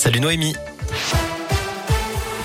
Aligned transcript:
Salut 0.00 0.20
Noémie. 0.20 0.69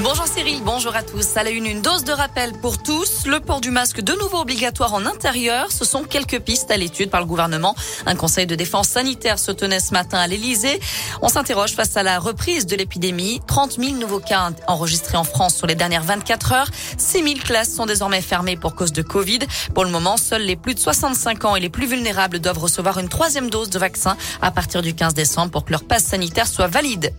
Bonjour 0.00 0.28
Cyril, 0.28 0.60
bonjour 0.64 0.94
à 0.94 1.02
tous. 1.02 1.36
À 1.36 1.42
la 1.42 1.50
une, 1.50 1.66
une 1.66 1.82
dose 1.82 2.04
de 2.04 2.12
rappel 2.12 2.52
pour 2.52 2.80
tous. 2.80 3.26
Le 3.26 3.40
port 3.40 3.60
du 3.60 3.72
masque 3.72 4.00
de 4.00 4.12
nouveau 4.12 4.38
obligatoire 4.38 4.94
en 4.94 5.04
intérieur. 5.04 5.72
Ce 5.72 5.84
sont 5.84 6.04
quelques 6.04 6.38
pistes 6.38 6.70
à 6.70 6.76
l'étude 6.76 7.10
par 7.10 7.18
le 7.18 7.26
gouvernement. 7.26 7.74
Un 8.06 8.14
conseil 8.14 8.46
de 8.46 8.54
défense 8.54 8.90
sanitaire 8.90 9.40
se 9.40 9.50
tenait 9.50 9.80
ce 9.80 9.92
matin 9.92 10.18
à 10.18 10.28
l'Elysée. 10.28 10.78
On 11.20 11.28
s'interroge 11.28 11.72
face 11.72 11.96
à 11.96 12.04
la 12.04 12.20
reprise 12.20 12.64
de 12.66 12.76
l'épidémie. 12.76 13.40
30 13.48 13.72
000 13.72 13.96
nouveaux 13.96 14.20
cas 14.20 14.52
enregistrés 14.68 15.16
en 15.16 15.24
France 15.24 15.56
sur 15.56 15.66
les 15.66 15.74
dernières 15.74 16.04
24 16.04 16.52
heures. 16.52 16.70
6 16.96 17.24
000 17.24 17.34
classes 17.44 17.74
sont 17.74 17.86
désormais 17.86 18.22
fermées 18.22 18.56
pour 18.56 18.76
cause 18.76 18.92
de 18.92 19.02
Covid. 19.02 19.40
Pour 19.74 19.84
le 19.84 19.90
moment, 19.90 20.16
seuls 20.16 20.42
les 20.42 20.56
plus 20.56 20.74
de 20.74 20.80
65 20.80 21.44
ans 21.44 21.56
et 21.56 21.60
les 21.60 21.70
plus 21.70 21.86
vulnérables 21.86 22.38
doivent 22.38 22.58
recevoir 22.58 22.98
une 22.98 23.08
troisième 23.08 23.50
dose 23.50 23.68
de 23.68 23.80
vaccin 23.80 24.16
à 24.42 24.52
partir 24.52 24.80
du 24.80 24.94
15 24.94 25.14
décembre 25.14 25.50
pour 25.50 25.64
que 25.64 25.72
leur 25.72 25.82
passe 25.82 26.04
sanitaire 26.04 26.46
soit 26.46 26.68
valide. 26.68 27.12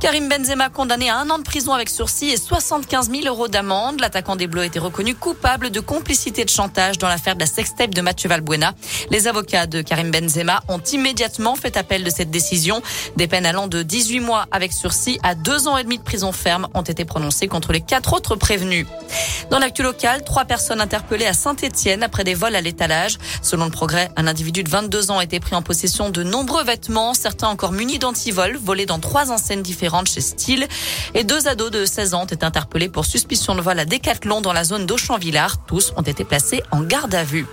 Karim 0.00 0.28
Benzema 0.28 0.68
condamné 0.68 1.08
à 1.10 1.18
un 1.18 1.30
an 1.30 1.38
de 1.38 1.44
prison 1.44 1.72
avec 1.72 1.88
sursis 1.88 2.23
et 2.30 2.36
75 2.36 3.10
000 3.10 3.26
euros 3.26 3.48
d'amende. 3.48 4.00
L'attaquant 4.00 4.36
des 4.36 4.46
Bleus 4.46 4.62
a 4.62 4.66
été 4.66 4.78
reconnu 4.78 5.14
coupable 5.14 5.70
de 5.70 5.80
complicité 5.80 6.44
de 6.44 6.50
chantage 6.50 6.98
dans 6.98 7.08
l'affaire 7.08 7.34
de 7.34 7.40
la 7.40 7.46
sextape 7.46 7.94
de 7.94 8.00
Mathieu 8.00 8.28
Valbuena. 8.28 8.74
Les 9.10 9.26
avocats 9.26 9.66
de 9.66 9.82
Karim 9.82 10.10
Benzema 10.10 10.62
ont 10.68 10.80
immédiatement 10.80 11.56
fait 11.56 11.76
appel 11.76 12.04
de 12.04 12.10
cette 12.10 12.30
décision. 12.30 12.82
Des 13.16 13.26
peines 13.26 13.46
allant 13.46 13.66
de 13.66 13.82
18 13.82 14.20
mois 14.20 14.46
avec 14.50 14.72
sursis 14.72 15.18
à 15.22 15.34
deux 15.34 15.68
ans 15.68 15.76
et 15.76 15.84
demi 15.84 15.98
de 15.98 16.02
prison 16.02 16.32
ferme 16.32 16.68
ont 16.74 16.82
été 16.82 17.04
prononcées 17.04 17.48
contre 17.48 17.72
les 17.72 17.80
quatre 17.80 18.12
autres 18.12 18.36
prévenus. 18.36 18.86
Dans 19.50 19.58
l'actu 19.58 19.82
local, 19.82 20.24
trois 20.24 20.44
personnes 20.44 20.80
interpellées 20.80 21.26
à 21.26 21.34
Saint-Etienne 21.34 22.02
après 22.02 22.24
des 22.24 22.34
vols 22.34 22.56
à 22.56 22.60
l'étalage. 22.60 23.18
Selon 23.42 23.66
le 23.66 23.70
progrès, 23.70 24.10
un 24.16 24.26
individu 24.26 24.62
de 24.62 24.70
22 24.70 25.10
ans 25.10 25.18
a 25.18 25.24
été 25.24 25.40
pris 25.40 25.54
en 25.54 25.62
possession 25.62 26.10
de 26.10 26.22
nombreux 26.22 26.64
vêtements, 26.64 27.14
certains 27.14 27.48
encore 27.48 27.72
munis 27.72 27.98
d'antivols, 27.98 28.56
volés 28.56 28.86
dans 28.86 28.98
trois 28.98 29.30
enseignes 29.30 29.62
différentes 29.62 30.08
chez 30.08 30.20
Style. 30.20 30.66
Et 31.14 31.24
deux 31.24 31.48
ados 31.48 31.70
de 31.70 31.84
16 31.84 32.13
ans 32.13 32.13
ont 32.20 32.24
été 32.24 32.44
interpellés 32.44 32.88
pour 32.88 33.06
suspicion 33.06 33.54
de 33.54 33.60
vol 33.60 33.78
à 33.78 33.84
Décathlon 33.84 34.40
dans 34.40 34.52
la 34.52 34.64
zone 34.64 34.86
d'Auchamp-Villard. 34.86 35.64
Tous 35.66 35.92
ont 35.96 36.02
été 36.02 36.24
placés 36.24 36.62
en 36.70 36.82
garde 36.82 37.14
à 37.14 37.24
vue. 37.24 37.46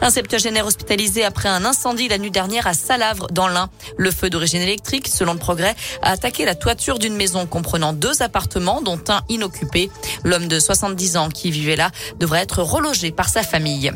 Un 0.00 0.10
septuagénaire 0.10 0.66
hospitalisé 0.66 1.24
après 1.24 1.48
un 1.48 1.64
incendie 1.64 2.08
la 2.08 2.18
nuit 2.18 2.30
dernière 2.30 2.66
à 2.66 2.74
Salavre 2.74 3.28
dans 3.30 3.48
l'Ain. 3.48 3.70
Le 3.96 4.10
feu 4.10 4.30
d'origine 4.30 4.62
électrique, 4.62 5.08
selon 5.08 5.34
le 5.34 5.38
progrès, 5.38 5.74
a 6.02 6.12
attaqué 6.12 6.44
la 6.44 6.54
toiture 6.54 6.98
d'une 6.98 7.16
maison 7.16 7.46
comprenant 7.46 7.92
deux 7.92 8.22
appartements 8.22 8.82
dont 8.82 9.00
un 9.08 9.22
inoccupé. 9.28 9.90
L'homme 10.24 10.48
de 10.48 10.58
70 10.58 11.16
ans 11.16 11.28
qui 11.28 11.50
vivait 11.50 11.76
là 11.76 11.90
devrait 12.18 12.40
être 12.40 12.62
relogé 12.62 13.10
par 13.10 13.28
sa 13.28 13.42
famille. 13.42 13.92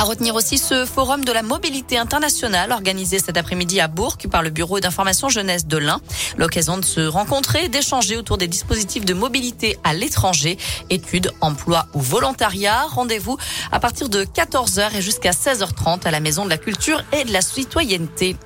À 0.00 0.04
retenir 0.04 0.34
aussi 0.34 0.56
ce 0.56 0.86
forum 0.86 1.26
de 1.26 1.30
la 1.30 1.42
mobilité 1.42 1.98
internationale 1.98 2.72
organisé 2.72 3.18
cet 3.18 3.36
après-midi 3.36 3.80
à 3.80 3.86
Bourg 3.86 4.16
par 4.30 4.42
le 4.42 4.48
Bureau 4.48 4.80
d'information 4.80 5.28
jeunesse 5.28 5.66
de 5.66 5.76
l'Ain. 5.76 6.00
L'occasion 6.38 6.78
de 6.78 6.84
se 6.86 7.02
rencontrer, 7.02 7.68
d'échanger 7.68 8.16
autour 8.16 8.38
des 8.38 8.48
dispositifs 8.48 9.04
de 9.04 9.12
mobilité 9.12 9.76
à 9.84 9.92
l'étranger, 9.92 10.56
études, 10.88 11.30
emploi 11.42 11.84
ou 11.92 12.00
volontariat. 12.00 12.86
Rendez-vous 12.86 13.36
à 13.72 13.78
partir 13.78 14.08
de 14.08 14.24
14h 14.24 14.96
et 14.96 15.02
jusqu'à 15.02 15.32
16h30 15.32 16.06
à 16.06 16.10
la 16.10 16.20
Maison 16.20 16.46
de 16.46 16.50
la 16.50 16.56
Culture 16.56 17.04
et 17.12 17.24
de 17.24 17.32
la 17.34 17.42
Citoyenneté. 17.42 18.36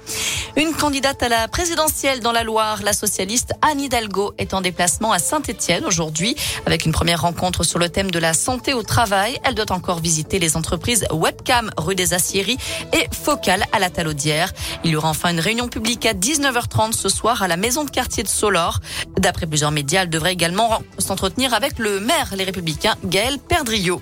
Une 0.57 0.73
candidate 0.73 1.23
à 1.23 1.29
la 1.29 1.47
présidentielle 1.47 2.19
dans 2.19 2.33
la 2.33 2.43
Loire, 2.43 2.81
la 2.83 2.93
socialiste 2.93 3.53
Anne 3.63 3.81
Hidalgo, 3.81 4.35
est 4.39 4.55
en 4.55 4.61
déplacement 4.61 5.13
à 5.13 5.21
Saint-Etienne 5.21 5.85
aujourd'hui 5.85 6.35
avec 6.67 6.85
une 6.85 6.93
première 6.93 7.23
rencontre 7.23 7.63
sur 7.63 7.79
le 7.79 7.89
thème 7.89 8.11
de 8.11 8.19
la 8.19 8.35
santé 8.35 8.75
au 8.75 8.83
travail. 8.83 9.39
Elle 9.45 9.55
doit 9.55 9.71
encore 9.71 10.01
visiter 10.01 10.41
les 10.41 10.57
entreprises 10.57 11.07
Webcam 11.45 11.71
rue 11.77 11.95
des 11.95 12.15
Aciéries 12.15 12.57
et 12.93 13.07
Focal 13.13 13.65
à 13.73 13.79
la 13.79 13.91
Talaudière. 13.91 14.53
Il 14.83 14.93
y 14.93 14.97
aura 14.97 15.11
enfin 15.11 15.31
une 15.31 15.41
réunion 15.41 15.69
publique 15.69 16.07
à 16.07 16.15
19h30 16.15 16.93
ce 16.93 17.09
soir 17.11 17.43
à 17.43 17.49
la 17.49 17.57
maison 17.57 17.85
de 17.85 17.91
quartier 17.91 18.23
de 18.23 18.29
Solor. 18.29 18.81
D'après 19.19 19.47
plusieurs 19.47 19.71
médias, 19.71 20.03
elle 20.03 20.11
devrait 20.11 20.33
également 20.33 20.83
s'entretenir 20.99 21.53
avec 21.53 21.79
le 21.79 22.01
maire 22.01 22.35
Les 22.37 22.45
Républicains, 22.45 22.97
Gaël 23.05 23.39
Perdriau. 23.39 24.01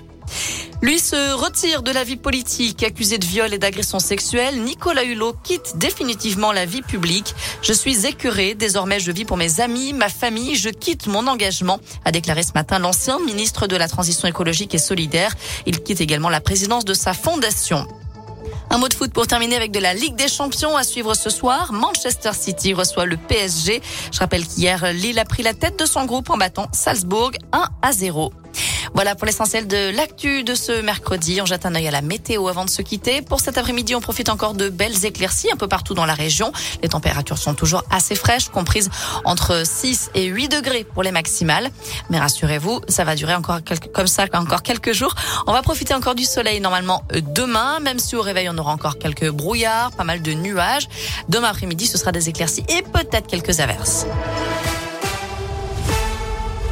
Lui 0.83 0.99
se 0.99 1.31
retire 1.31 1.81
de 1.81 1.91
la 1.91 2.03
vie 2.03 2.17
politique. 2.17 2.83
Accusé 2.83 3.17
de 3.17 3.25
viol 3.25 3.53
et 3.53 3.57
d'agression 3.57 3.99
sexuelle, 3.99 4.63
Nicolas 4.63 5.05
Hulot 5.05 5.33
quitte 5.41 5.77
définitivement 5.77 6.51
la 6.51 6.65
vie 6.65 6.81
publique. 6.81 7.35
Je 7.61 7.71
suis 7.71 8.05
écœuré. 8.05 8.53
Désormais, 8.53 8.99
je 8.99 9.13
vis 9.13 9.23
pour 9.23 9.37
mes 9.37 9.61
amis, 9.61 9.93
ma 9.93 10.09
famille. 10.09 10.55
Je 10.55 10.67
quitte 10.67 11.07
mon 11.07 11.25
engagement, 11.27 11.79
a 12.03 12.11
déclaré 12.11 12.43
ce 12.43 12.51
matin 12.53 12.79
l'ancien 12.79 13.17
ministre 13.21 13.65
de 13.65 13.77
la 13.77 13.87
Transition 13.87 14.27
écologique 14.27 14.75
et 14.75 14.77
solidaire. 14.77 15.33
Il 15.65 15.81
quitte 15.81 16.01
également 16.01 16.27
la 16.27 16.41
présidence 16.41 16.83
de 16.83 16.93
sa 16.93 17.13
fondation. 17.13 17.87
Un 18.69 18.77
mot 18.77 18.89
de 18.89 18.93
foot 18.93 19.13
pour 19.13 19.25
terminer 19.25 19.55
avec 19.55 19.71
de 19.71 19.79
la 19.79 19.93
Ligue 19.93 20.17
des 20.17 20.27
Champions 20.27 20.75
à 20.75 20.83
suivre 20.83 21.13
ce 21.13 21.29
soir. 21.29 21.71
Manchester 21.71 22.31
City 22.33 22.73
reçoit 22.73 23.05
le 23.05 23.15
PSG. 23.15 23.81
Je 24.11 24.19
rappelle 24.19 24.45
qu'hier, 24.45 24.91
Lille 24.91 25.17
a 25.17 25.23
pris 25.23 25.43
la 25.43 25.53
tête 25.53 25.79
de 25.79 25.85
son 25.85 26.03
groupe 26.03 26.29
en 26.29 26.35
battant 26.35 26.67
Salzbourg 26.73 27.31
1 27.53 27.69
à 27.81 27.93
0. 27.93 28.33
Voilà 28.93 29.15
pour 29.15 29.25
l'essentiel 29.25 29.67
de 29.67 29.89
l'actu 29.95 30.43
de 30.43 30.53
ce 30.53 30.81
mercredi. 30.81 31.39
On 31.41 31.45
jette 31.45 31.65
un 31.65 31.73
œil 31.73 31.87
à 31.87 31.91
la 31.91 32.01
météo 32.01 32.47
avant 32.47 32.63
de 32.63 32.69
se 32.69 32.83
quitter. 32.83 33.23
Pour 33.23 33.39
cet 33.39 33.57
après-midi, 33.57 33.95
on 33.95 34.01
profite 34.01 34.29
encore 34.29 34.53
de 34.53 34.69
belles 34.69 35.05
éclaircies 35.05 35.51
un 35.51 35.55
peu 35.55 35.67
partout 35.67 35.95
dans 35.95 36.05
la 36.05 36.13
région. 36.13 36.51
Les 36.83 36.89
températures 36.89 37.39
sont 37.39 37.55
toujours 37.55 37.83
assez 37.89 38.13
fraîches, 38.15 38.49
comprises 38.49 38.91
entre 39.25 39.63
6 39.65 40.11
et 40.13 40.25
8 40.25 40.47
degrés 40.49 40.83
pour 40.83 41.01
les 41.01 41.11
maximales. 41.11 41.69
Mais 42.11 42.19
rassurez-vous, 42.19 42.81
ça 42.87 43.03
va 43.03 43.15
durer 43.15 43.33
encore 43.33 43.63
quelques, 43.63 43.91
comme 43.91 44.07
ça 44.07 44.25
encore 44.33 44.61
quelques 44.61 44.93
jours. 44.93 45.15
On 45.47 45.53
va 45.53 45.63
profiter 45.63 45.95
encore 45.95 46.15
du 46.15 46.23
soleil 46.23 46.61
normalement 46.61 47.03
euh, 47.13 47.21
demain, 47.21 47.79
même 47.79 47.99
si 47.99 48.15
au 48.15 48.21
réveil 48.21 48.47
on 48.49 48.57
aura 48.57 48.73
encore 48.73 48.99
quelques 48.99 49.29
brouillards, 49.29 49.91
pas 49.91 50.03
mal 50.03 50.21
de 50.21 50.33
nuages. 50.33 50.87
Demain 51.29 51.49
après-midi, 51.49 51.87
ce 51.87 51.97
sera 51.97 52.11
des 52.11 52.29
éclaircies 52.29 52.63
et 52.69 52.83
peut-être 52.83 53.27
quelques 53.27 53.59
averses. 53.59 54.05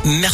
Merci. 0.06 0.30